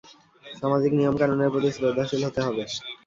সামাজিক 0.43 0.91
নিয়মকানুনগুলোর 0.95 1.53
প্রতি 1.53 1.69
শ্রদ্ধাশীল 1.75 2.21
হতে 2.25 2.39
হবে। 2.45 2.63